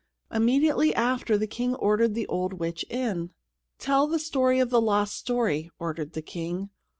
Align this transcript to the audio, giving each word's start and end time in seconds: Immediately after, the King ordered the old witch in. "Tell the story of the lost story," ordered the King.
Immediately 0.31 0.95
after, 0.95 1.37
the 1.37 1.45
King 1.45 1.75
ordered 1.75 2.15
the 2.15 2.25
old 2.25 2.53
witch 2.53 2.83
in. 2.89 3.29
"Tell 3.77 4.07
the 4.07 4.17
story 4.17 4.59
of 4.59 4.71
the 4.71 4.81
lost 4.81 5.15
story," 5.15 5.69
ordered 5.77 6.13
the 6.13 6.23
King. 6.23 6.71